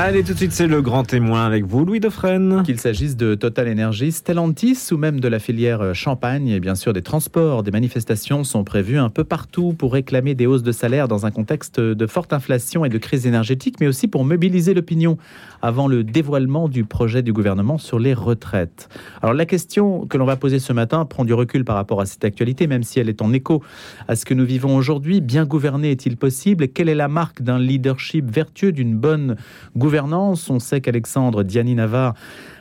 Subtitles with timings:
[0.00, 2.62] Allez, tout de suite, c'est le grand témoin avec vous, Louis Dauphren.
[2.62, 6.92] Qu'il s'agisse de Total Energy, Stellantis ou même de la filière Champagne, et bien sûr
[6.92, 11.08] des transports, des manifestations sont prévues un peu partout pour réclamer des hausses de salaire
[11.08, 15.18] dans un contexte de forte inflation et de crise énergétique, mais aussi pour mobiliser l'opinion
[15.62, 18.88] avant le dévoilement du projet du gouvernement sur les retraites.
[19.20, 22.06] Alors la question que l'on va poser ce matin prend du recul par rapport à
[22.06, 23.64] cette actualité, même si elle est en écho
[24.06, 25.20] à ce que nous vivons aujourd'hui.
[25.20, 26.68] Bien gouverner est-il possible?
[26.68, 29.34] Quelle est la marque d'un leadership vertueux, d'une bonne
[29.74, 30.50] gouvernance gouvernance.
[30.50, 32.12] On sait qu'Alexandre Diani Navarre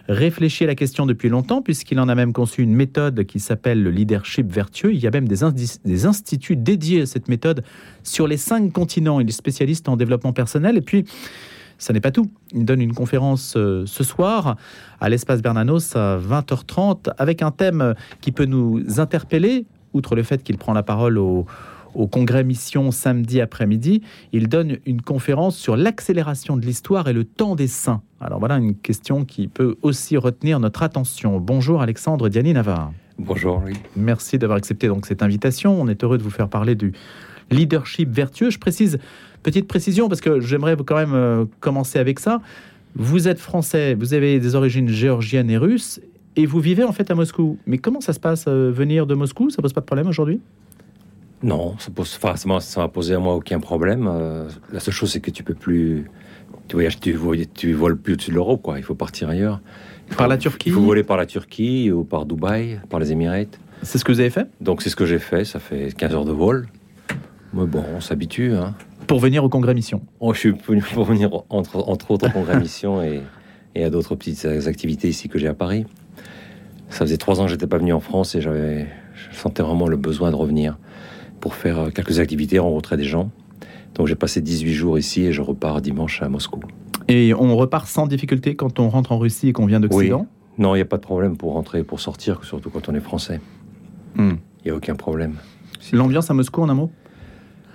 [0.07, 3.83] réfléchit à la question depuis longtemps, puisqu'il en a même conçu une méthode qui s'appelle
[3.83, 4.93] le leadership vertueux.
[4.93, 5.39] Il y a même des,
[5.83, 7.65] des, instituts dédiés à cette méthode
[8.03, 9.19] sur les cinq continents.
[9.19, 10.77] Il est spécialiste en développement personnel.
[10.77, 11.03] Et puis,
[11.77, 12.31] ça n'est pas tout.
[12.53, 14.55] Il donne une conférence euh, ce soir
[15.01, 20.43] à l'espace Bernanos à 20h30 avec un thème qui peut nous interpeller, outre le fait
[20.43, 21.45] qu'il prend la parole au
[21.97, 24.01] au congrès Mission samedi après-midi.
[24.31, 28.01] Il donne une conférence sur l'accélération de l'histoire et le temps des saints.
[28.21, 31.39] Alors voilà une question qui peut aussi retenir notre attention.
[31.39, 32.93] Bonjour Alexandre Diani Navarre.
[33.17, 33.63] Bonjour.
[33.95, 35.81] Merci d'avoir accepté donc cette invitation.
[35.81, 36.93] On est heureux de vous faire parler du
[37.49, 38.51] leadership vertueux.
[38.51, 38.99] Je précise,
[39.41, 42.41] petite précision, parce que j'aimerais quand même euh, commencer avec ça.
[42.95, 45.99] Vous êtes français, vous avez des origines géorgiennes et russes,
[46.35, 47.57] et vous vivez en fait à Moscou.
[47.65, 49.49] Mais comment ça se passe, euh, venir de Moscou?
[49.49, 50.39] Ça pose pas de problème aujourd'hui?
[51.43, 54.09] Non, ça pose, forcément, ça va poser à moi aucun problème.
[54.11, 56.09] Euh, la seule chose, c'est que tu peux plus,
[56.67, 57.15] tu voyages, tu,
[57.53, 58.79] tu voles plus au-dessus de l'Europe, quoi.
[58.79, 59.61] Il faut partir ailleurs.
[60.17, 63.43] Par la Turquie Il faut voler par la Turquie ou par Dubaï, par les Émirats.
[63.83, 64.47] C'est ce que vous avez fait?
[64.61, 65.45] Donc c'est ce que j'ai fait.
[65.45, 66.67] Ça fait 15 heures de vol.
[67.53, 68.53] Mais bon, on s'habitue.
[68.53, 68.73] Hein.
[69.05, 72.31] Pour venir au congrès mission oh, Je suis venu pour venir entre, entre autres au
[72.31, 73.21] congrès mission et,
[73.75, 75.85] et à d'autres petites activités ici que j'ai à Paris.
[76.89, 79.87] Ça faisait trois ans que j'étais pas venu en France et j'avais, je sentais vraiment
[79.87, 80.77] le besoin de revenir
[81.39, 83.31] pour faire euh, quelques activités, rencontrer des gens.
[83.95, 86.59] Donc j'ai passé 18 jours ici et je repars dimanche à Moscou.
[87.07, 90.27] Et on repart sans difficulté quand on rentre en Russie et qu'on vient d'Occident?
[90.57, 92.99] Non, il n'y a pas de problème pour rentrer, pour sortir, surtout quand on est
[92.99, 93.39] français.
[94.15, 94.33] Hmm.
[94.63, 95.35] Il n'y a aucun problème.
[95.93, 96.91] L'ambiance à Moscou, en un mot?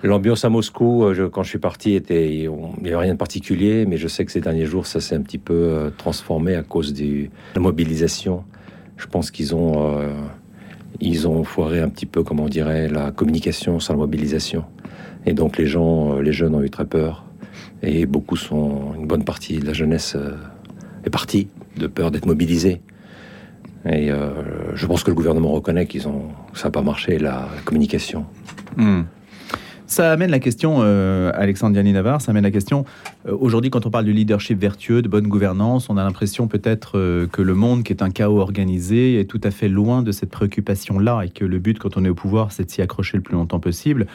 [0.03, 2.50] L'ambiance à Moscou, euh, quand je suis parti, était, il
[2.82, 5.22] n'y avait rien de particulier, mais je sais que ces derniers jours, ça s'est un
[5.22, 8.44] petit peu euh, transformé à cause de la mobilisation.
[8.97, 9.98] Je pense qu'ils ont
[11.00, 14.64] ils ont foiré un petit peu, comment on dirait, la communication sans la mobilisation.
[15.26, 17.25] Et donc les gens, euh, les jeunes ont eu très peur.
[17.82, 20.36] Et beaucoup sont, une bonne partie de la jeunesse euh,
[21.04, 22.81] est partie de peur d'être mobilisée.
[23.84, 27.48] Et euh, je pense que le gouvernement reconnaît qu'ils ont, ça n'a pas marché la,
[27.64, 28.25] communication.
[28.76, 29.02] Hmm.
[29.92, 32.86] Ça amène la question, euh, Alexandre Diani Navarre, ça amène la question,
[33.28, 36.97] euh, aujourd'hui quand on parle du leadership vertueux, de bonne gouvernance, on a l'impression peut-être
[36.97, 40.10] euh, que le monde, qui est un chaos organisé, est tout à fait loin de
[40.10, 43.19] cette préoccupation-là et que le but quand on est au pouvoir, c'est de s'y accrocher
[43.19, 44.06] le plus longtemps possible,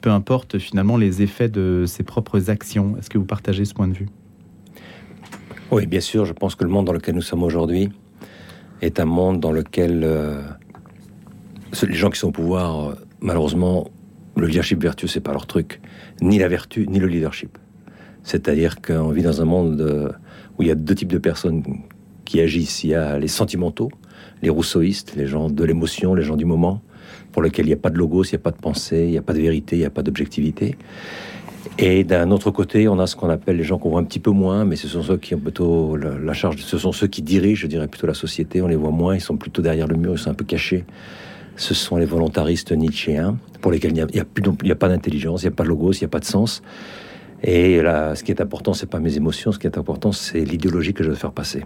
[0.00, 2.96] peu importe finalement les effets de ses propres actions.
[2.98, 4.08] Est-ce que vous partagez ce point de vue?
[5.70, 7.90] Oui, bien sûr, je pense que le monde dans lequel nous sommes aujourd'hui
[8.80, 10.00] est un monde dans lequel
[11.80, 13.86] les gens qui sont au pouvoir, malheureusement,
[14.36, 15.80] le leadership vertueux, c'est pas leur truc.
[16.20, 17.58] Ni la vertu, ni le leadership.
[18.22, 20.08] C'est-à-dire qu'on vit dans un monde euh,
[20.58, 21.62] où il y a deux types de personnes
[22.24, 22.84] qui agissent.
[22.84, 23.90] Il y a les sentimentaux,
[24.42, 26.80] les rousseauistes, les gens de l'émotion, les gens du moment,
[27.32, 29.10] pour lesquels il n'y a pas de logos, il n'y a pas de pensée, il
[29.10, 30.76] n'y a pas de vérité, il n'y a pas d'objectivité.
[31.78, 34.18] Et d'un autre côté, on a ce qu'on appelle les gens qu'on voit un petit
[34.20, 37.22] peu moins, mais ce sont ceux qui ont plutôt la charge, ce sont ceux qui
[37.22, 39.96] dirigent, je dirais plutôt la société, on les voit moins, ils sont plutôt derrière le
[39.96, 40.84] mur, ils sont un peu cachés
[41.56, 45.56] ce sont les volontaristes nietzschéens, pour lesquels il n'y a, pas d'intelligence, il n'y a
[45.56, 46.62] pas de logos, il n'y a pas de sens.
[47.42, 50.44] Et là, ce qui est important, c'est pas mes émotions, ce qui est important, c'est
[50.44, 51.64] l'idéologie que je veux faire passer.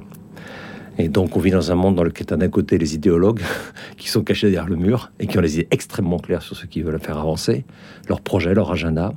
[0.98, 3.42] Et donc, on vit dans un monde dans lequel d'un côté les idéologues
[3.98, 6.64] qui sont cachés derrière le mur et qui ont les idées extrêmement claires sur ce
[6.64, 7.64] qu'ils veulent faire avancer,
[8.08, 9.12] leur projet, leur agenda.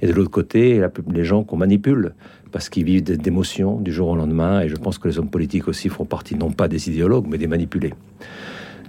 [0.00, 0.80] Et de l'autre côté,
[1.12, 2.14] les gens qu'on manipule
[2.52, 4.62] parce qu'ils vivent d'émotions du jour au lendemain.
[4.62, 7.38] Et je pense que les hommes politiques aussi font partie non pas des idéologues, mais
[7.38, 7.92] des manipulés.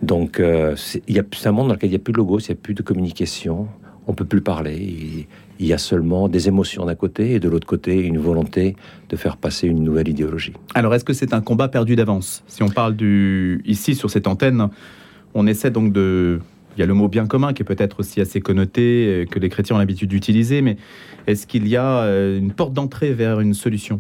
[0.02, 1.02] Donc, euh, c'est
[1.46, 2.82] un monde dans lequel il n'y a plus de logos, il n'y a plus de
[2.82, 3.68] communication,
[4.08, 5.28] on peut plus parler.
[5.60, 8.76] Il y a seulement des émotions d'un côté et de l'autre côté une volonté
[9.10, 10.54] de faire passer une nouvelle idéologie.
[10.76, 12.44] Alors, est-ce que c'est un combat perdu d'avance?
[12.48, 14.70] Si on parle du ici sur cette antenne,
[15.34, 16.40] on essaie donc de
[16.78, 19.40] il y a le mot bien commun qui est peut-être aussi assez connoté, euh, que
[19.40, 20.78] les chrétiens ont l'habitude d'utiliser, mais
[21.26, 24.00] est-ce qu'il y a euh, une porte d'entrée vers une solution?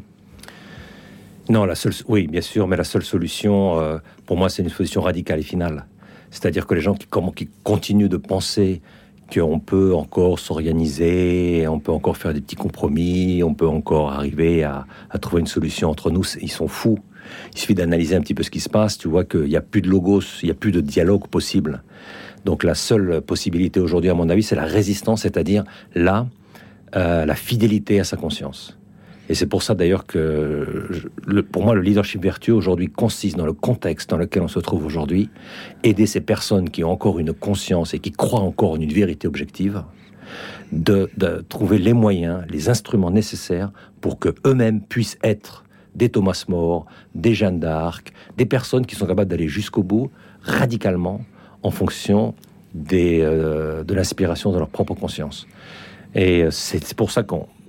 [1.50, 4.70] Non, la seule, oui, bien sûr, mais la seule solution, euh, pour moi, c'est une
[4.70, 5.86] solution radicale et finale.
[6.30, 8.82] C'est-à-dire que les gens qui, continuent de penser
[9.34, 14.64] qu'on peut encore s'organiser, on peut encore faire des petits compromis, on peut encore arriver
[14.64, 14.86] à,
[15.22, 17.00] trouver une solution entre nous, ils sont fous.
[17.54, 19.62] Il suffit d'analyser un petit peu ce qui se passe, tu vois qu'il n'y a
[19.62, 21.84] plus de logos, il n'y a plus de dialogue possible.
[22.46, 25.64] Donc la seule possibilité aujourd'hui, à mon avis, c'est la résistance, c'est-à-dire
[25.94, 26.28] là,
[26.96, 28.77] euh, la fidélité à sa conscience
[29.30, 30.90] Et c'est pour ça d'ailleurs que,
[31.52, 34.86] pour moi, le leadership vertueux aujourd'hui consiste dans le contexte dans lequel on se trouve
[34.86, 35.30] aujourd'hui,
[35.84, 39.28] aider ces personnes qui ont encore une conscience et qui croient encore en une vérité
[39.28, 39.84] objective,
[40.72, 41.10] de,
[41.50, 43.72] trouver les moyens, les instruments nécessaires
[44.02, 45.64] pour que eux-mêmes puissent être
[45.96, 46.86] des Thomas More,
[47.16, 51.22] des Jeanne d'Arc, des personnes qui sont capables d'aller jusqu'au bout, radicalement,
[51.64, 52.36] en fonction
[52.94, 55.48] euh, de l'inspiration de leur propre conscience.
[56.14, 57.24] Et euh, c'est pour ça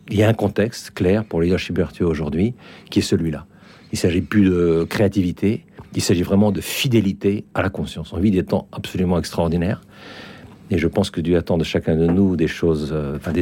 [0.08, 2.54] qu'il y a un contexte clair pour le leadership vertueux aujourd'hui,
[2.90, 3.46] qui est celui-là.
[3.92, 5.64] Il s'agit plus de créativité,
[5.94, 8.12] il s'agit vraiment de fidélité à la conscience.
[8.12, 9.80] On vit des temps absolument extraordinaires.
[10.70, 13.32] Et je pense que Dieu attend de chacun de nous des choses, euh, enfin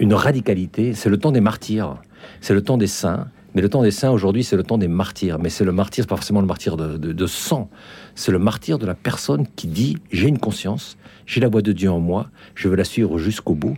[0.00, 0.94] une radicalité.
[0.94, 1.96] C'est le temps des martyrs,
[2.40, 3.28] c'est le temps des saints.
[3.54, 5.38] Mais le temps des saints aujourd'hui, c'est le temps des martyrs.
[5.38, 7.70] Mais c'est le martyr, pas forcément le martyr de, de, de sang.
[8.16, 11.70] C'est le martyr de la personne qui dit j'ai une conscience, j'ai la voix de
[11.70, 13.76] Dieu en moi, je veux la suivre jusqu'au bout,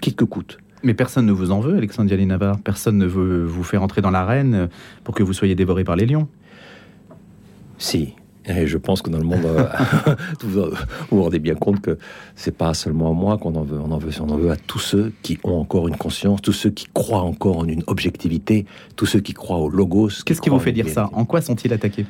[0.00, 0.58] quitte que coûte.
[0.82, 2.58] Mais personne ne vous en veut, Alexandre Dialé Navarre.
[2.60, 4.68] Personne ne veut vous faire entrer dans l'arène
[5.04, 6.28] pour que vous soyez dévoré par les lions.
[7.78, 8.14] Si.
[8.48, 9.66] Et je pense que dans le monde, euh,
[10.40, 10.70] vous
[11.10, 11.98] vous rendez bien compte que
[12.36, 13.80] c'est pas seulement à moi qu'on en veut.
[13.80, 16.52] On en veut, on en veut à tous ceux qui ont encore une conscience, tous
[16.52, 20.10] ceux qui croient encore en une objectivité, tous ceux qui croient au logos.
[20.24, 21.10] Qu'est-ce qui vous fait dire ça?
[21.12, 22.06] En quoi sont-ils attaqués?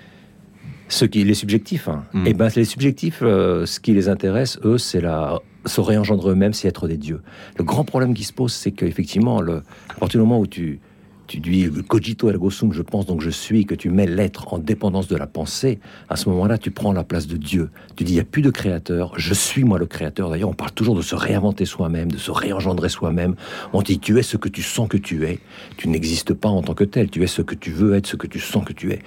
[0.89, 1.89] Ceux qui, les subjectifs.
[1.89, 2.05] Hein.
[2.13, 2.25] Mm.
[2.27, 6.53] Eh ben, les subjectifs, euh, ce qui les intéresse, eux, c'est la se réengendrer eux-mêmes,
[6.53, 7.23] c'est être des dieux.
[7.59, 10.81] Le grand problème qui se pose, c'est qu'effectivement, le, à partir du moment où tu,
[11.27, 14.59] tu dis cogito ergo sum, je pense donc je suis, que tu mets l'être en
[14.59, 15.79] dépendance de la pensée,
[16.09, 17.71] à ce moment-là, tu prends la place de Dieu.
[17.97, 20.31] Tu dis, il n'y a plus de créateur, je suis moi le créateur.
[20.31, 23.35] D'ailleurs, on parle toujours de se réinventer soi-même, de se réengendrer soi-même.
[23.73, 25.41] On dit, tu es ce que tu sens que tu es.
[25.77, 28.17] Tu n'existes pas en tant que tel, tu es ce que tu veux être, ce
[28.17, 29.01] que tu sens que tu es.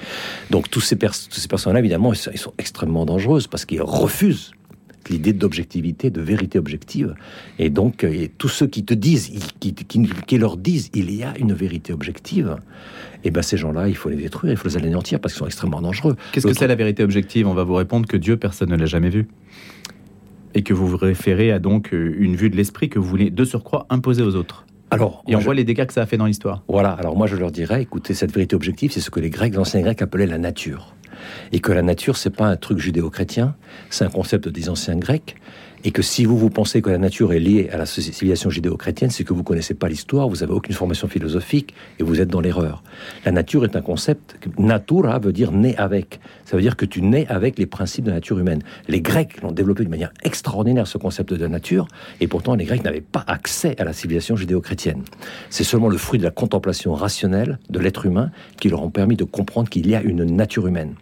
[0.50, 0.98] Donc, tous ces,
[1.30, 4.52] ces personnes-là, évidemment, ils sont extrêmement dangereuses parce qu'ils refusent
[5.10, 7.16] l'idée d'objectivité, de vérité objective.
[7.58, 11.14] Et donc, euh, et tous ceux qui te disent, qui, qui, qui, leur disent, il
[11.14, 12.58] y a une vérité objective,
[13.24, 15.40] et eh ben ces gens-là, il faut les détruire, il faut les anéantir parce qu'ils
[15.40, 16.16] sont extrêmement dangereux.
[16.32, 17.48] Qu'est-ce que c'est la vérité objective?
[17.48, 19.28] On va vous répondre que Dieu, personne ne l'a jamais vu.
[20.56, 23.30] Et que vous vous référez à donc euh, une vue de l'esprit que vous voulez
[23.30, 24.66] de surcroît imposer aux autres.
[24.92, 25.46] Alors, et on je...
[25.46, 26.64] voit les dégâts que ça a fait dans l'histoire.
[26.68, 29.54] Voilà, alors moi je leur dirais, écoutez, cette vérité objective, c'est ce que les Grecs,
[29.54, 30.96] l'ancien Grec appelaient la nature
[31.52, 33.56] et que la nature, c'est pas un truc judéo-chrétien,
[33.90, 35.36] c'est un concept des anciens grecs,
[35.84, 39.10] et que si vous vous pensez que la nature est liée à la civilisation judéo-chrétienne,
[39.10, 42.42] c'est que vous connaissez pas l'histoire, vous avez aucune formation philosophique et vous êtes dans
[42.42, 42.84] l'erreur.
[43.26, 46.20] La nature est un concept, natura veut dire né avec.
[46.44, 48.62] Ça veut dire que tu nais avec les principes de la nature humaine.
[48.88, 51.88] Les Grecs l'ont développé de manière extraordinaire, ce concept de nature,
[52.20, 55.04] et pourtant les Grecs n'avaient pas accès à la civilisation judéo-chrétienne.
[55.50, 59.16] C'est seulement le fruit de la contemplation rationnelle de l'être humain qui leur ont permis
[59.16, 60.96] de comprendre qu'il y a une nature humaine.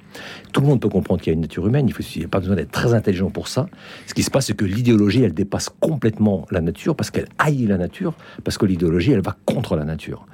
[0.54, 2.40] Tout le monde peut comprendre qu'il y a une nature humaine, il n'y a pas
[2.40, 3.68] besoin d'être très intelligent pour ça.
[4.06, 7.66] Ce qui se passe, c'est que l'idéologie, elle dépasse complètement la nature parce qu'elle haït
[7.66, 10.26] la nature, parce que l'idéologie, elle va contre la nature.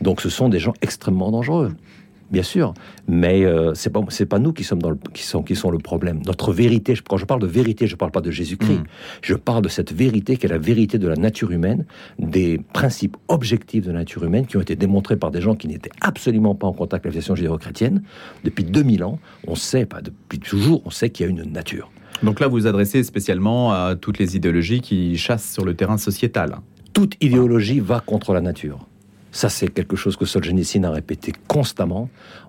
[0.00, 1.72] Donc ce sont des gens extrêmement dangereux.
[2.30, 2.74] Bien sûr,
[3.08, 5.70] mais euh, c'est pas c'est pas nous qui sommes dans le, qui sont qui sont
[5.70, 6.20] le problème.
[6.26, 6.94] Notre vérité.
[7.08, 8.78] Quand je parle de vérité, je parle pas de Jésus-Christ.
[8.78, 8.84] Mmh.
[9.22, 11.86] Je parle de cette vérité qui est la vérité de la nature humaine,
[12.18, 15.66] des principes objectifs de la nature humaine qui ont été démontrés par des gens qui
[15.66, 18.02] n'étaient absolument pas en contact avec la civilisation judéo-chrétienne
[18.44, 19.18] depuis 2000 ans.
[19.46, 21.90] On sait, pas depuis toujours, on sait qu'il y a une nature.
[22.22, 25.96] Donc là, vous vous adressez spécialement à toutes les idéologies qui chassent sur le terrain
[25.96, 26.58] sociétal.
[26.92, 28.86] Toute idéologie va contre la nature.
[29.32, 32.08] Ça, c'est quelque chose que Solzhenitsyn a répété constamment.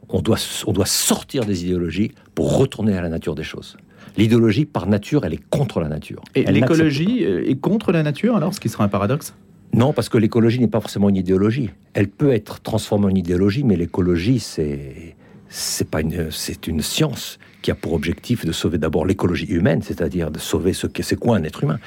[0.10, 3.78] On doit, on doit sortir des idéologies pour retourner à la nature des choses.
[4.18, 6.22] L'idéologie, par nature, elle est contre la nature.
[6.36, 9.34] Et l'écologie est contre la nature, alors, ce qui sera un paradoxe?
[9.74, 11.70] Non, parce que l'écologie n'est pas forcément une idéologie.
[11.94, 15.16] Elle peut être transformée en idéologie, mais l'écologie, c'est
[15.48, 19.82] c'est pas une, c'est une science qui a pour objectif de sauver d'abord l'écologie humaine,
[19.82, 21.80] c'est-à-dire de sauver ce qu'est c'est quoi un être humain.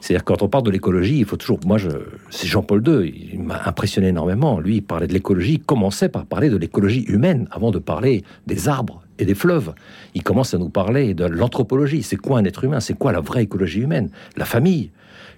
[0.00, 1.60] C'est-à-dire quand on parle de l'écologie, il faut toujours.
[1.66, 1.78] Moi,
[2.30, 4.60] c'est Jean-Paul II, il m'a impressionné énormément.
[4.60, 8.24] Lui, il parlait de l'écologie, il commençait par parler de l'écologie humaine avant de parler
[8.46, 9.74] des arbres et des fleuves.
[10.14, 12.02] Il commence à nous parler de l'anthropologie.
[12.02, 12.80] C'est quoi un être humain?
[12.80, 14.10] C'est quoi la vraie écologie humaine?
[14.36, 14.90] La famille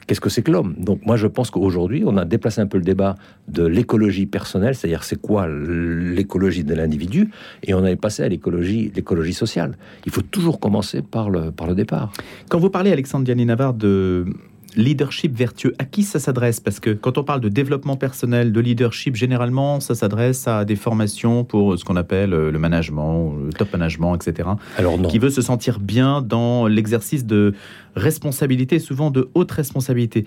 [0.06, 0.74] qu'est-ce que c'est que l'homme?
[0.78, 3.16] Donc moi je pense qu'aujourd'hui on a déplacé un peu le débat
[3.48, 7.30] de l'écologie personnelle, c'est-à-dire c'est quoi l'écologie de l'individu,
[7.62, 9.76] et on est passé à l'écologie, l'écologie sociale.
[10.06, 12.12] Il faut toujours commencer par le, par le départ.
[12.48, 14.26] Quand vous parlez, Alexandre Diani Navarre, de
[14.76, 16.60] leadership vertueux, à qui ça s'adresse?
[16.60, 20.76] Parce que quand on parle de développement personnel, de leadership, généralement, ça s'adresse à des
[20.76, 24.48] formations pour ce qu'on appelle le management, le top management, etc.
[24.76, 25.08] Alors non.
[25.08, 27.54] Qui veut se sentir bien dans l'exercice de
[27.96, 30.26] responsabilité, souvent de haute responsabilité.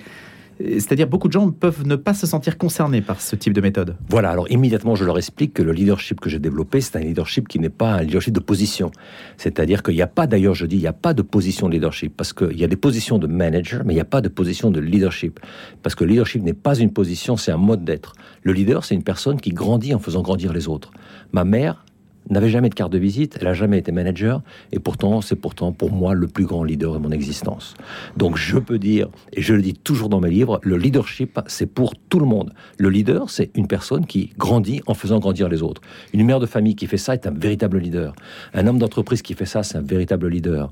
[0.60, 3.96] C'est-à-dire beaucoup de gens peuvent ne pas se sentir concernés par ce type de méthode.
[4.10, 7.48] Voilà, alors immédiatement je leur explique que le leadership que j'ai développé, c'est un leadership
[7.48, 8.92] qui n'est pas un leadership de position.
[9.38, 11.74] C'est-à-dire qu'il n'y a pas, d'ailleurs je dis, il n'y a pas de position de
[11.74, 14.30] leadership, parce qu'il y a des positions de manager, mais il n'y a pas de
[14.30, 15.40] position de leadership.
[15.84, 18.14] Parce que le leadership n'est pas une position, c'est un mode d'être.
[18.44, 20.92] Le leader, c'est une personne qui grandit en faisant grandir les autres.
[21.32, 21.86] Ma mère
[22.30, 24.42] n'avait jamais de carte de visite, elle a jamais été manager,
[24.72, 27.76] et pourtant, c'est pourtant pour moi le plus grand leader de mon existence.
[28.16, 31.66] Donc je peux dire, et je le dis toujours dans mes livres, le leadership, c'est
[31.66, 32.54] pour tout le monde.
[32.78, 35.82] Le leader, c'est une personne qui grandit en faisant grandir les autres.
[36.14, 38.14] Une mère de famille qui fait ça est un véritable leader.
[38.54, 40.72] Un homme d'entreprise qui fait ça, c'est un véritable leader.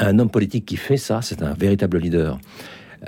[0.00, 2.38] Un homme politique qui fait ça, c'est un véritable leader.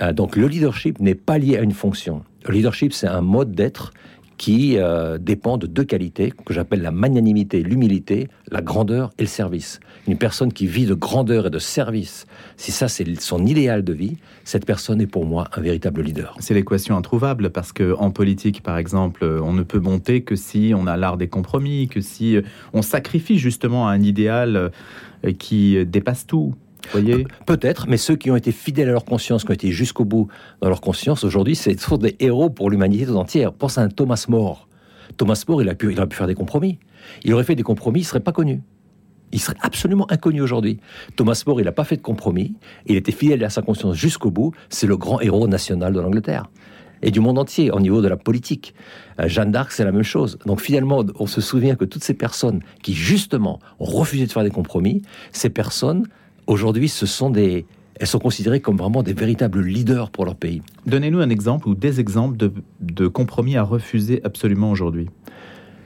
[0.01, 2.23] Euh, donc le leadership n'est pas lié à une fonction.
[2.47, 3.91] Le leadership, c'est un mode d'être
[4.37, 9.27] qui euh, dépend de deux qualités que j'appelle la magnanimité, l'humilité, la grandeur et le
[9.27, 9.79] service.
[10.07, 12.27] Une personne qui vit de grandeur et de service,
[12.57, 16.35] si ça c'est son idéal de vie, cette personne est pour moi un véritable leader.
[16.39, 20.73] C'est l'équation introuvable parce que en politique, par exemple, on ne peut monter que si
[20.75, 22.37] on a l'art des compromis, que si
[22.73, 24.71] on sacrifie justement un idéal
[25.25, 26.53] euh, qui dépasse tout.
[27.01, 30.05] Voyez Peut-être, mais ceux qui ont été fidèles à leur conscience, qui ont été jusqu'au
[30.05, 30.29] bout
[30.61, 33.51] dans leur conscience, aujourd'hui, c'est sont des héros pour l'humanité tout entière.
[33.51, 34.69] Pense à Thomas More.
[35.17, 36.79] Thomas More, il a, pu, il a pu faire des compromis.
[37.23, 38.61] Il aurait fait des compromis, il ne serait pas connu.
[39.33, 40.79] Il serait absolument inconnu aujourd'hui.
[41.17, 42.55] Thomas More, il n'a pas fait de compromis.
[42.85, 44.53] Il était fidèle à sa conscience jusqu'au bout.
[44.69, 46.49] C'est le grand héros national de l'Angleterre
[47.01, 48.73] et du monde entier au niveau de la politique.
[49.19, 50.39] Euh, Jeanne d'Arc, c'est la même chose.
[50.45, 54.43] Donc finalement, on se souvient que toutes ces personnes qui justement ont refusé de faire
[54.43, 55.01] des compromis,
[55.33, 56.07] ces personnes
[56.47, 57.65] aujourd'hui, ce sont des,
[57.99, 60.61] elles sont considérées comme vraiment des véritables leaders pour leur pays.
[60.85, 65.09] Donnez-nous un exemple ou des exemples de, compromis à refuser absolument aujourd'hui.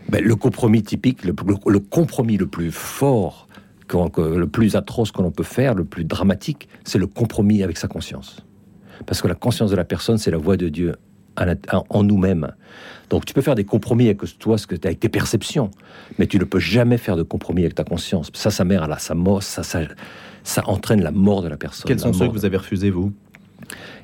[0.09, 1.33] Ben, le compromis typique, le,
[1.79, 3.47] compromis le plus fort,
[3.93, 7.87] le plus atroce que l'on peut faire, le plus dramatique, c'est le compromis avec sa
[7.87, 8.43] conscience.
[9.05, 10.95] Parce que la conscience de la personne, c'est la voix de Dieu
[11.89, 12.51] en nous-mêmes.
[13.09, 15.71] Donc tu peux faire des compromis avec toi, ce que avec tes perceptions,
[16.17, 18.29] mais tu ne peux jamais faire de compromis avec ta conscience.
[18.33, 19.81] Ça, ça mère à la, sa mort, ça, ça,
[20.49, 21.87] ça entraîne la mort de la personne.
[21.87, 23.13] Quels sont ceux que vous avez refusés, vous?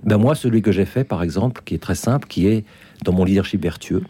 [0.03, 2.65] Ben Moi, celui que j'ai fait, par exemple, qui est très simple, qui est
[3.03, 4.03] dans mon leadership vertueux,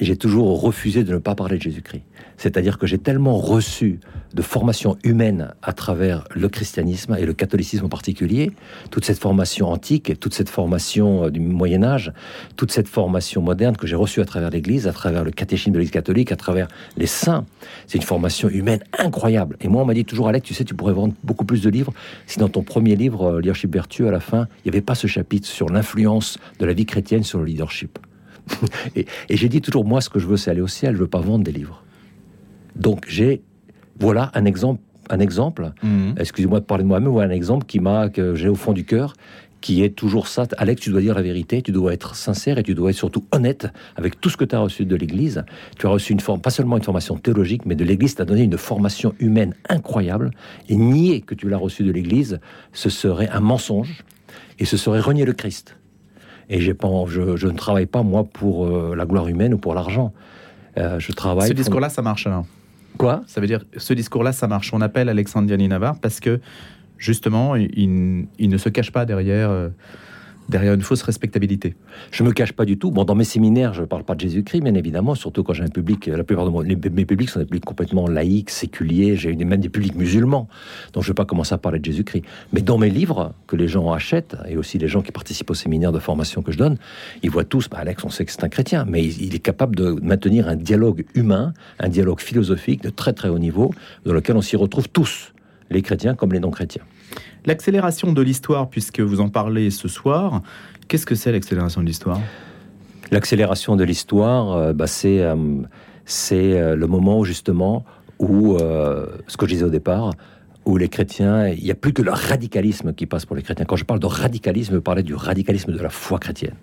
[0.00, 2.02] j'ai toujours refusé de ne pas parler de Jésus-Christ.
[2.36, 4.00] C'est-à-dire que j'ai tellement reçu
[4.34, 8.52] de formation humaine à travers le christianisme et le catholicisme en particulier,
[8.90, 12.12] toute cette formation antique, toute cette formation euh, du Moyen Âge,
[12.56, 15.78] toute cette formation moderne que j'ai reçue à travers l'Église, à travers le catéchisme de
[15.78, 17.44] l'Église catholique, à travers les saints.
[17.86, 19.56] C'est une formation humaine incroyable.
[19.60, 21.70] Et moi, on m'a dit toujours, Alex, tu sais, tu pourrais vendre beaucoup plus de
[21.70, 21.92] livres
[22.26, 24.94] si dans ton premier livre, euh, Leadership Vertueux, à la fin, il n'y avait pas
[24.94, 27.98] ce chapitre sur l'influence de la vie chrétienne sur le leadership.
[28.96, 31.00] et, et j'ai dit toujours, moi, ce que je veux, c'est aller au ciel, je
[31.00, 31.83] veux pas vendre des livres.
[32.76, 33.42] Donc j'ai,
[33.98, 35.72] voilà un exemple, un exemple.
[35.82, 36.14] Mhm.
[36.18, 38.84] Excusez-moi de parler de moi-même, ou un exemple qui m'a, que j'ai au fond du
[38.84, 39.14] cœur,
[39.60, 40.46] qui est toujours ça.
[40.58, 43.24] Alex, tu dois dire la vérité, tu dois être sincère et tu dois être surtout
[43.32, 45.44] honnête avec tout ce que tu as reçu de l'Église.
[45.78, 48.42] Tu as reçu une forme, pas seulement une formation théologique, mais de l'Église t'a donné
[48.42, 50.32] une formation humaine incroyable.
[50.68, 52.40] Et nier que tu l'as reçu de l'Église,
[52.74, 54.04] ce serait un mensonge
[54.58, 55.78] et ce serait renier le Christ.
[56.50, 59.58] Et j'ai pas, je, je, ne travaille pas moi pour euh, la gloire humaine ou
[59.58, 60.12] pour l'argent.
[60.76, 61.48] Euh, je travaille.
[61.48, 62.44] Ce discours-là, ça marche alors.
[63.26, 64.72] Ça veut dire, ce discours-là, ça marche.
[64.72, 66.40] On appelle Alexandre Diani Navarre parce que,
[66.98, 69.68] justement, il, il ne se cache pas derrière euh,
[70.48, 71.74] derrière une fausse respectabilité.
[72.10, 72.90] Je me cache pas du tout.
[72.90, 75.64] Bon, dans mes séminaires, je ne parle pas de Jésus-Christ, bien évidemment, surtout quand j'ai
[75.64, 76.06] un public.
[76.06, 79.16] La plupart de mes publics sont des publics complètement laïcs, séculiers.
[79.16, 80.48] J'ai même des publics musulmans,
[80.92, 82.24] donc je ne vais pas commencer à parler de Jésus-Christ.
[82.52, 85.54] Mais dans mes livres que les gens achètent et aussi les gens qui participent aux
[85.54, 86.76] séminaires de formation que je donne,
[87.22, 87.68] ils voient tous.
[87.68, 90.56] Bah, Alex, on sait que c'est un chrétien, mais il est capable de maintenir un
[90.56, 93.72] dialogue humain, un dialogue philosophique de très très haut niveau,
[94.04, 95.33] dans lequel on s'y retrouve tous,
[95.74, 96.82] les chrétiens comme les non-chrétiens.
[97.44, 100.42] L'accélération de l'histoire, puisque vous en parlez ce soir,
[100.88, 102.20] qu'est-ce que c'est l'accélération de l'histoire?
[103.10, 105.36] L'accélération de l'histoire, euh, bah, c'est euh,
[106.32, 107.84] euh, le moment où justement
[108.18, 110.12] où, ce que je disais au départ,
[110.64, 113.66] où les chrétiens, il n'y a plus que le radicalisme qui passe pour les chrétiens.
[113.66, 116.54] Quand je parle de radicalisme, je parlais du radicalisme de la foi chrétienne.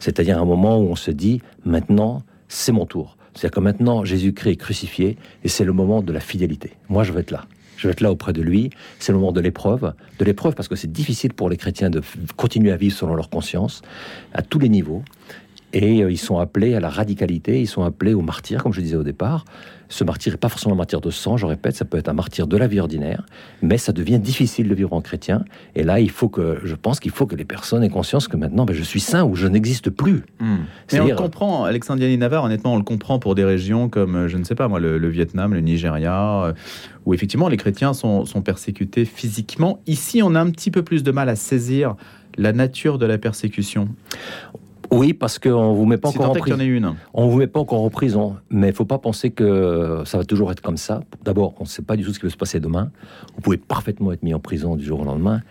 [0.00, 3.16] C'est-à-dire un moment où on se dit, maintenant, c'est mon tour.
[3.34, 6.72] C'est-à-dire que maintenant, Jésus-Christ est crucifié et c'est le moment de la fidélité.
[6.88, 7.44] Moi, je veux être là
[7.76, 8.70] je vais être là auprès de lui.
[8.98, 12.02] C'est le moment de l'épreuve, de l'épreuve parce que c'est difficile pour les chrétiens de
[12.36, 13.82] continuer à vivre selon leur conscience
[14.32, 15.02] à tous les niveaux.
[15.74, 18.80] Et euh, ils sont appelés à la radicalité, ils sont appelés au martyr, comme je
[18.80, 19.44] disais au départ.
[19.88, 22.14] Ce martyr n'est pas forcément un martyr de sang, je répète, ça peut être un
[22.14, 23.26] martyr de la vie ordinaire,
[23.60, 25.44] mais ça devient difficile de vivre en chrétien.
[25.74, 28.36] Et là, il faut que, je pense qu'il faut que les personnes aient conscience que
[28.36, 30.22] maintenant, ben, je suis saint ou je n'existe plus.
[30.40, 30.58] Hmm.
[30.92, 34.28] Mais on le comprend, Alexandre Navarre, honnêtement, on le comprend pour des régions comme, euh,
[34.28, 36.52] je ne sais pas moi, le, Vietnam, le Nigeria, euh,
[37.04, 39.80] où effectivement les chrétiens sont, sont persécutés physiquement.
[39.86, 41.96] Ici, on a un petit peu plus de mal à saisir
[42.36, 43.88] la nature de la persécution
[44.98, 46.58] oui, parce qu'on vous met pas encore en prison.
[46.58, 46.94] une.
[47.12, 50.24] On vous met pas encore en prison, mais il faut pas penser que ça va
[50.24, 51.00] toujours être comme ça.
[51.24, 52.90] D'abord, on ne sait pas du tout ce qui va se passer demain.
[53.34, 55.42] Vous pouvez parfaitement être mis en prison du jour au lendemain.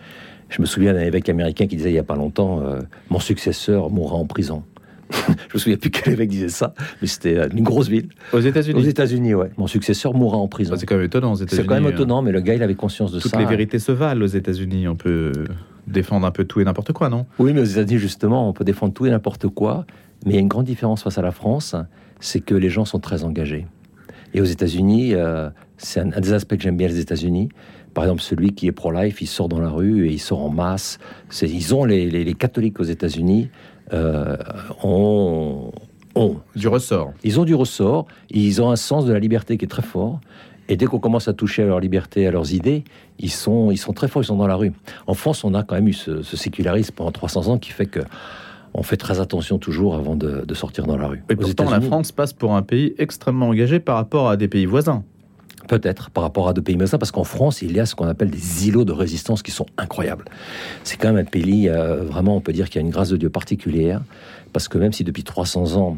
[0.48, 3.18] Je me souviens d'un évêque américain qui disait il y a pas longtemps euh, mon
[3.18, 4.62] successeur mourra en prison.
[5.10, 8.08] je me souviens plus quel évêque disait ça, mais c'était euh, une grosse ville.
[8.32, 8.80] Aux États-Unis.
[8.80, 9.50] Aux États-Unis, ouais.
[9.56, 10.74] Mon successeur mourra en prison.
[10.76, 11.62] c'est quand même étonnant aux États-Unis.
[11.62, 13.28] C'est quand même étonnant, mais le gars, il avait conscience de ça.
[13.28, 14.88] Toutes les vérités se valent aux États-Unis.
[14.88, 15.32] On peut
[15.86, 17.26] défendre un peu tout et n'importe quoi, non?
[17.38, 19.86] Oui, mais aux États-Unis, justement, on peut défendre tout et n'importe quoi.
[20.24, 21.76] Mais il y a une grande différence face à la France,
[22.20, 23.66] c'est que les gens sont très engagés.
[24.32, 27.48] Et aux États-Unis, euh, c'est un, des aspects que j'aime bien les États-Unis.
[27.92, 30.50] Par exemple, celui qui est pro-life, il sort dans la rue et il sort en
[30.50, 30.98] masse.
[31.42, 33.50] Ils ont les, catholiques aux États-Unis
[33.92, 34.36] euh,
[34.82, 35.70] ont,
[36.16, 37.12] ont, du ressort.
[37.22, 38.06] Ils ont du ressort.
[38.30, 40.20] Ils ont un sens de la liberté qui est très fort.
[40.68, 42.84] Et dès qu'on commence à toucher à leur liberté, à leurs idées,
[43.18, 44.72] ils sont, ils sont très forts, ils sont dans la rue.
[45.06, 47.86] En France, on a quand même eu ce, ce sécularisme pendant 300 ans qui fait
[47.86, 48.00] que
[48.74, 51.22] on fait très attention toujours avant de, sortir dans la rue.
[51.30, 54.66] Et pourtant, la France passe pour un pays extrêmement engagé par rapport à des pays
[54.66, 55.04] voisins.
[55.68, 58.06] Peut-être par rapport à deux pays voisins, parce qu'en France, il y a ce qu'on
[58.06, 60.26] appelle des îlots de résistance qui sont incroyables.
[60.82, 63.08] C'est quand même un pays, euh, vraiment, on peut dire qu'il y a une grâce
[63.08, 64.02] de Dieu particulière,
[64.52, 65.96] parce que même si depuis 300 ans,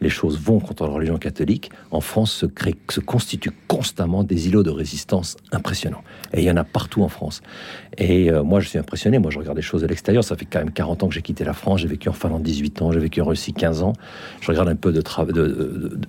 [0.00, 2.46] les choses vont contre la religion catholique, en France se,
[2.90, 6.02] se constituent constamment des îlots de résistance impressionnants.
[6.32, 7.42] Et il y en a partout en France.
[7.98, 9.18] Et euh, moi, je suis impressionné.
[9.18, 10.24] Moi, je regarde des choses de l'extérieur.
[10.24, 11.80] Ça fait quand même 40 ans que j'ai quitté la France.
[11.80, 12.92] J'ai vécu en Finlande 18 ans.
[12.92, 13.92] J'ai vécu en Russie 15 ans.
[14.40, 15.02] Je regarde un peu de,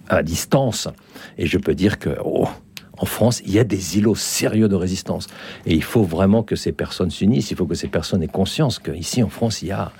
[0.09, 0.87] à distance.
[1.37, 2.47] Et je peux dire que, oh,
[2.97, 5.27] en France, il y a des îlots sérieux de résistance.
[5.65, 7.51] Et il faut vraiment que ces personnes s'unissent.
[7.51, 9.91] Il faut que ces personnes aient conscience qu'ici, en France, il y a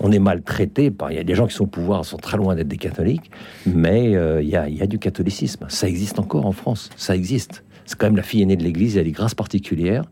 [0.00, 1.12] on est maltraité par.
[1.12, 3.30] Il y a des gens qui sont au pouvoir, sont très loin d'être des catholiques,
[3.66, 5.66] mais euh, il, y a, du catholicisme.
[5.68, 6.90] Ça existe encore en France.
[6.96, 7.64] Ça existe.
[7.86, 8.94] C'est quand même la fille aînée de l'Église.
[8.94, 10.04] Il a des grâces particulières.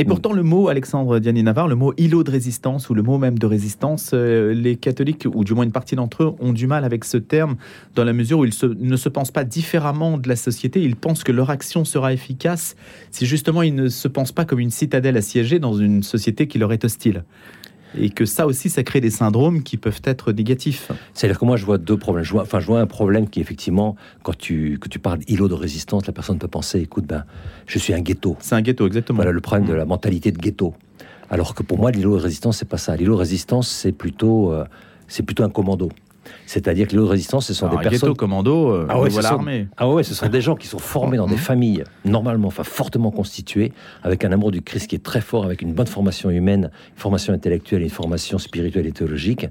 [0.00, 3.18] Et pourtant, le mot, Alexandre Diani Navarre, le mot îlot de résistance ou le mot
[3.18, 6.68] même de résistance, euh, les catholiques, ou du moins une partie d'entre eux, ont du
[6.68, 7.56] mal avec ce terme
[7.96, 10.80] dans la mesure où ils ne se pensent pas différemment de la société.
[10.80, 12.76] Ils pensent que leur action sera efficace
[13.10, 16.58] si justement ils ne se pensent pas comme une citadelle assiégée dans une société qui
[16.58, 17.24] leur est hostile
[17.96, 20.90] et que ça aussi, ça crée des syndromes qui peuvent être négatifs.
[21.14, 22.24] C'est-à-dire que moi, je vois deux problèmes.
[22.24, 25.48] Je vois, enfin, je vois un problème qui, effectivement, quand tu, que tu parles d'îlot
[25.48, 27.24] de résistance, la personne peut penser, écoute, ben,
[27.66, 28.36] je suis un ghetto.
[28.40, 29.18] C'est un ghetto, exactement.
[29.18, 30.74] Voilà le problème de la mentalité de ghetto.
[31.30, 32.96] Alors que pour moi, l'îlot de résistance, c'est pas ça.
[32.96, 34.64] L'îlot de résistance, c'est plutôt, euh,
[35.08, 35.90] c'est plutôt un commando.
[36.46, 38.14] C'est-à-dire que les résistance, ce sont des personnes.
[38.16, 39.10] commando, euh, ah ouais,
[39.76, 41.38] Ah ouais, ce sont des gens qui sont formés dans des mmh.
[41.38, 45.62] familles normalement, enfin fortement constituées, avec un amour du Christ qui est très fort, avec
[45.62, 49.46] une bonne formation humaine, une formation intellectuelle, une formation spirituelle et théologique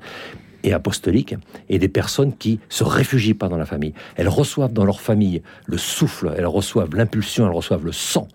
[0.63, 1.35] et apostolique,
[1.69, 3.93] et des personnes qui se réfugient pas dans la famille.
[4.15, 8.27] Elles reçoivent dans leur famille le souffle, elles reçoivent l'impulsion, elles reçoivent le sang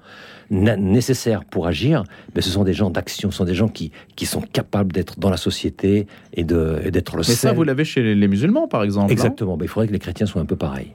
[0.53, 4.27] nécessaires pour agir, mais ce sont des gens d'action, ce sont des gens qui, qui
[4.27, 8.29] sont capables d'être dans la société et d'être le Mais ça, vous l'avez chez les
[8.29, 9.11] musulmans, par exemple.
[9.11, 9.59] Exactement.
[9.61, 10.95] il faudrait que les chrétiens soient un peu pareils.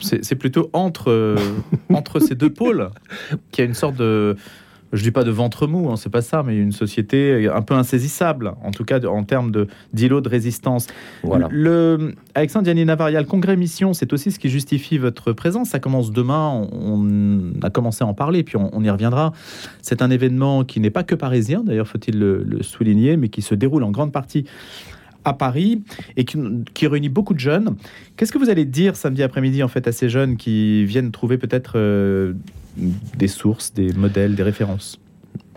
[0.00, 1.36] C'est plutôt entre, euh,
[1.92, 2.90] entre ces deux pôles
[3.50, 4.36] qu'il y a une sorte de,
[4.94, 7.74] je dis pas de ventre mou, hein, c'est pas ça, mais une société un peu
[7.74, 10.86] insaisissable, en tout cas en termes de d'îlot de résistance.
[11.22, 11.48] Voilà.
[11.50, 15.70] Le, Alexandre Yanni Navaria, le congrès Mission, c'est aussi ce qui justifie votre présence.
[15.70, 19.32] Ça commence demain, on, a commencé à en parler, puis on, y reviendra.
[19.82, 23.54] C'est un événement qui n'est pas que parisien, d'ailleurs faut-il le, souligner, mais qui se
[23.54, 24.44] déroule en grande partie
[25.24, 25.82] à Paris
[26.16, 27.76] et qui, réunit beaucoup de jeunes.
[28.16, 31.38] Qu'est-ce que vous allez dire samedi après-midi en fait à ces jeunes qui viennent trouver
[31.38, 32.34] peut-être euh,
[33.16, 34.98] des sources, des modèles, des références?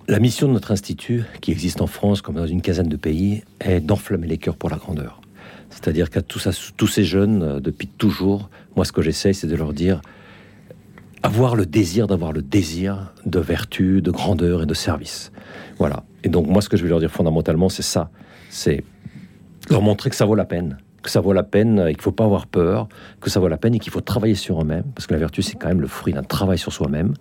[0.07, 3.43] La mission de notre institut, qui existe en France comme dans une quinzaine de pays,
[3.59, 5.19] est d'enflammer les cœurs pour la grandeur.
[5.69, 6.39] C'est-à-dire qu'à tous,
[6.87, 10.01] ces jeunes, euh, depuis toujours, moi ce que j'essaye, c'est de leur dire
[11.23, 15.31] avoir le désir d'avoir le désir de vertu, de grandeur et de service.
[15.77, 16.03] Voilà.
[16.23, 18.09] Et donc moi ce que je vais leur dire fondamentalement, c'est ça.
[18.49, 18.83] C'est
[19.69, 20.77] leur montrer que ça vaut la peine
[21.07, 22.89] que ça vaut la peine et qu'il ne faut pas avoir peur,
[23.21, 25.41] que ça vaut la peine et qu'il faut travailler sur eux-mêmes, parce que la vertu,
[25.41, 27.13] c'est quand même le fruit d'un travail sur soi-même.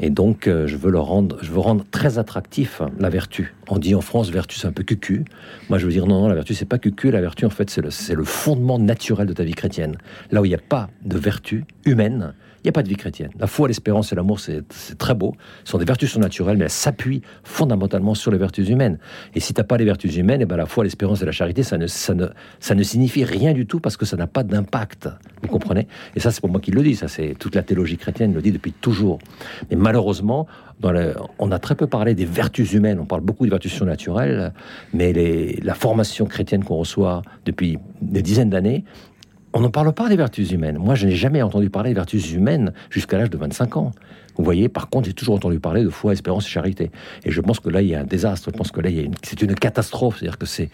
[0.00, 3.54] Et donc, euh, je veux le rendre, je veux rendre très attractif la vertu.
[3.68, 5.24] On dit en France, vertu, c'est un peu cucu.
[5.68, 7.10] Moi, je veux dire, non, non, la vertu, c'est pas cucu.
[7.12, 9.96] La vertu, en fait, c'est le, le fondement naturel de ta vie chrétienne.
[10.32, 12.96] Là où il n'y a pas de vertu humaine, il n'y a pas de vie
[12.96, 13.30] chrétienne.
[13.38, 14.62] La foi, l'espérance et l'amour, c'est
[14.98, 15.34] très beau.
[15.64, 18.98] Ce sont des vertus surnaturelles, mais elles s'appuient fondamentalement sur les vertus humaines.
[19.34, 21.24] Et si tu n'as pas les vertus humaines, et eh ben la foi, l'espérance et
[21.24, 22.26] la charité, ça ne, ça, ne,
[22.58, 25.08] ça ne signifie rien du tout parce que ça n'a pas d'impact.
[25.42, 25.88] Vous comprenez?
[26.16, 26.96] Et ça, c'est pour moi qui le dis.
[26.96, 29.18] Ça, c'est toute la théologie chrétienne le dit depuis toujours.
[29.70, 30.46] Mais malheureusement,
[30.80, 30.94] dans
[31.38, 32.98] on a très peu parlé des vertus humaines.
[33.00, 34.52] On parle beaucoup des vertus surnaturelles,
[34.92, 38.84] mais les, la formation chrétienne qu'on reçoit depuis des dizaines d'années
[39.52, 40.78] on ne parle pas des vertus humaines.
[40.78, 43.92] Moi, je n'ai jamais entendu parler des vertus humaines jusqu'à l'âge de 25 ans.
[44.36, 46.90] Vous voyez, par contre, j'ai toujours entendu parler de foi, espérance et charité.
[47.24, 48.50] Et je pense que là, il y a un désastre.
[48.52, 48.90] Je pense que là,
[49.22, 50.18] c'est une catastrophe.
[50.18, 50.70] C'est-à-dire que c'est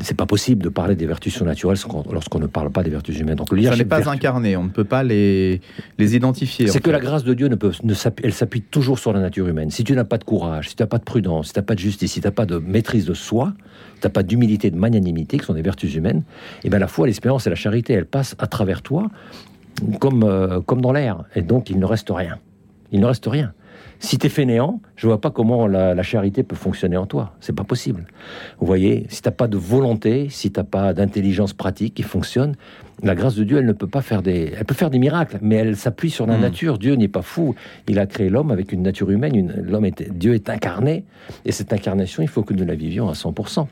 [0.00, 1.78] c'est pas possible de parler des vertus surnaturelles
[2.10, 3.36] lorsqu'on ne parle pas des vertus humaines.
[3.36, 5.60] Donc le Ça n'est pas incarné, on ne peut pas les,
[5.98, 6.68] les identifier.
[6.68, 9.46] C'est que la grâce de Dieu ne peut, ne elle s'appuie toujours sur la nature
[9.46, 9.70] humaine.
[9.70, 11.64] Si tu n'as pas de courage, si tu n'as pas de prudence, si tu n'as
[11.64, 13.52] pas de justice, si tu n'as pas de maîtrise de soi,
[14.00, 16.22] tu n'as pas d'humilité, de magnanimité, qui sont des vertus humaines,
[16.62, 19.10] et eh bien la foi, l'espérance et la charité, elles passent à travers toi
[19.98, 21.24] comme, euh, comme dans l'air.
[21.34, 22.38] Et donc il ne reste rien.
[22.92, 23.52] Il ne reste rien.
[23.98, 27.32] Si tu es fainéant, je vois pas comment la, charité peut fonctionner en toi.
[27.40, 28.04] C'est pas possible.
[28.58, 32.54] Vous voyez, si t'as pas de volonté, si t'as pas d'intelligence pratique qui fonctionne,
[33.02, 35.38] la grâce de Dieu, elle ne peut pas faire des, elle peut faire des miracles,
[35.40, 36.42] mais elle s'appuie sur la hmm.
[36.42, 36.78] nature.
[36.78, 37.54] Dieu n'est pas fou.
[37.88, 39.54] Il a créé l'homme avec une nature humaine.
[39.66, 41.04] L'homme est, Dieu est incarné,
[41.44, 43.66] et cette incarnation, il faut que nous la vivions à 100%.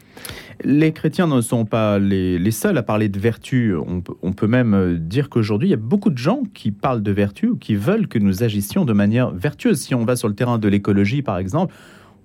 [0.64, 3.75] Les chrétiens ne sont pas les, seuls à parler de vertu.
[3.77, 7.12] On, peut même euh, dire qu'aujourd'hui, il y a beaucoup de gens qui parlent de
[7.12, 9.79] vertu ou qui veulent que nous agissions de manière vertueuse.
[9.79, 11.75] Si on va sur le terrain de l'écologie, par exemple,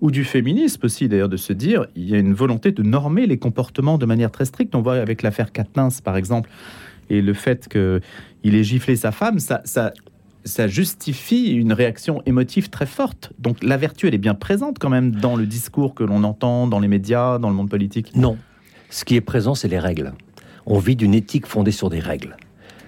[0.02, 3.26] ou du féminisme aussi, d'ailleurs, de se dire, il y a une volonté de normer
[3.26, 4.76] les comportements de manière très stricte.
[4.76, 6.50] On voit avec l'affaire Katnins, par exemple,
[7.10, 13.32] et le fait qu'il ait giflé sa femme, ça, justifie une réaction émotive très forte.
[13.40, 16.68] Donc la vertu, elle est bien présente quand même dans le discours que l'on entend,
[16.68, 18.14] dans les médias, dans le monde politique.
[18.16, 18.38] Non.
[18.90, 20.14] Ce qui est présent, c'est les règles.
[20.66, 22.36] On vit d'une éthique fondée sur des règles,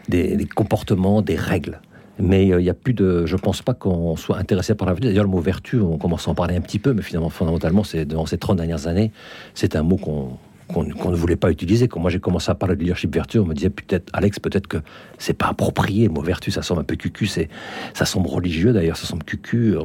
[0.10, 1.80] des, comportements, des règles.
[2.20, 3.26] Mais euh, il n'y a plus de.
[3.26, 5.08] Je ne pense pas qu'on soit intéressé par la vertu.
[5.08, 7.84] D'ailleurs, le mot vertu, on commence à en parler un petit peu, mais finalement, fondamentalement,
[7.84, 9.12] c'est dans ces 30 dernières années,
[9.54, 11.88] c'est un mot qu'on ne voulait pas utiliser.
[11.88, 14.68] Quand moi j'ai commencé à parler de leadership vertu, on me disait peut-être, Alex, peut-être
[14.68, 14.78] que
[15.18, 18.98] c'est pas approprié le mot vertu, ça semble un peu cucu, ça semble religieux d'ailleurs,
[18.98, 19.76] ça semble cucu,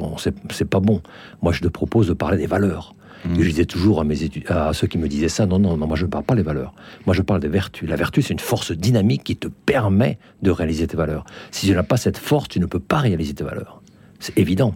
[0.49, 1.01] c'est pas bon.
[1.41, 2.95] Moi je te propose de parler des valeurs.
[3.25, 3.35] Mmh.
[3.39, 6.05] je disais toujours à, à ceux qui me disaient ça, non, non, non, moi je
[6.05, 6.73] ne parle pas des valeurs.
[7.05, 7.87] Moi je parle des vertus.
[7.87, 11.25] La vertu, c'est une force dynamique qui te permet de réaliser tes valeurs.
[11.51, 13.81] Si tu n'as pas cette force, tu ne peux pas réaliser tes valeurs.
[14.19, 14.75] C'est évident.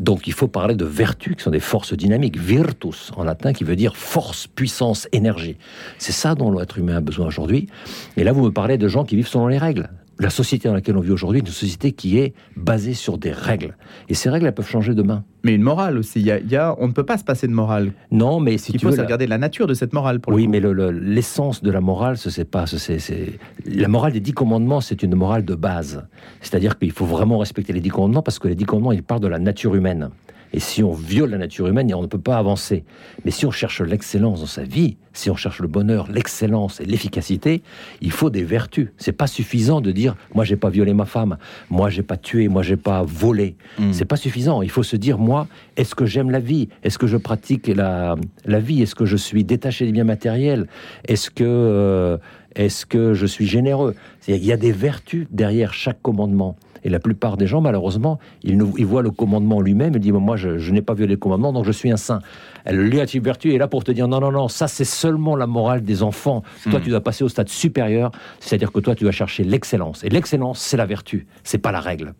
[0.00, 3.62] Donc il faut parler de vertus qui sont des forces dynamiques, virtus en latin, qui
[3.62, 5.56] veut dire force, puissance, énergie.
[5.98, 7.68] C'est ça dont l'être humain a besoin aujourd'hui.
[8.16, 10.74] Et là, vous me parlez de gens qui vivent selon les règles la société dans
[10.74, 13.74] laquelle on vit aujourd'hui est une société qui est basée sur des règles.
[14.10, 15.24] Et ces règles, elles peuvent changer demain.
[15.44, 16.20] Mais une morale aussi.
[16.20, 17.92] Il y a, on ne peut pas se passer de morale.
[18.10, 19.38] Non, mais si Il faut veux, regarder la...
[19.38, 20.20] nature de cette morale.
[20.20, 22.66] Pour oui, mais l'essence de la morale, ce c'est pas.
[22.66, 26.06] c'est la morale des dix commandements, c'est une morale de base.
[26.42, 29.22] C'est-à-dire qu'il faut vraiment respecter les dix commandements parce que les dix commandements, ils parlent
[29.22, 30.10] de la nature humaine.
[30.52, 32.84] Et si on viole la nature humaine, on ne peut pas avancer.
[33.24, 36.84] Mais si on cherche l'excellence dans sa vie, si on cherche le bonheur, l'excellence et
[36.84, 37.62] l'efficacité,
[38.00, 38.88] il faut des vertus.
[38.96, 41.36] C'est pas suffisant de dire moi j'ai pas violé ma femme,
[41.68, 43.56] moi j'ai pas tué, moi j'ai pas volé.
[43.78, 43.92] Hmm.
[43.92, 44.62] C'est pas suffisant.
[44.62, 46.68] Il faut se dire moi est-ce que j'aime la vie?
[46.82, 48.82] Est-ce que je pratique la, la vie?
[48.82, 50.66] Est-ce que je suis détaché des biens matériels?
[51.06, 52.18] Est-ce que euh,
[52.56, 53.94] est-ce que je suis généreux?
[54.26, 56.56] Il y a des vertus derrière chaque commandement.
[56.84, 60.70] Et la plupart des gens, malheureusement, ils, voient le commandement lui-même et disent Moi, je,
[60.70, 62.20] n'ai pas violé le commandement, donc je suis un saint.
[62.66, 65.46] Le liative vertu est là pour te dire Non, non, non, ça, c'est seulement la
[65.46, 66.42] morale des enfants.
[66.64, 66.82] Toi, hmm.
[66.82, 70.04] tu dois passer au stade supérieur, c'est-à-dire que toi, tu dois chercher l'excellence.
[70.04, 72.14] Et l'excellence, c'est la vertu, c'est pas la règle.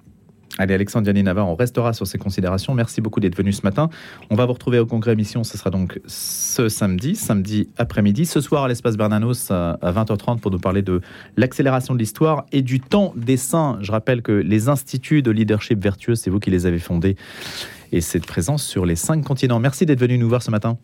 [0.58, 2.74] Allez, Alexandre Yanni Navarre, on restera sur ces considérations.
[2.74, 3.88] Merci beaucoup d'être venu ce matin.
[4.30, 5.44] On va vous retrouver au congrès émission.
[5.44, 8.26] Ce sera donc ce samedi, samedi après-midi.
[8.26, 11.00] Ce soir à l'espace Bernanos à 20h30 pour nous parler de
[11.36, 13.78] l'accélération de l'histoire et du temps des saints.
[13.80, 17.16] Je rappelle que les instituts de leadership vertueux, c'est vous qui les avez fondés.
[17.92, 19.60] Et cette présence sur les cinq continents.
[19.60, 20.78] Merci d'être venu nous voir ce matin.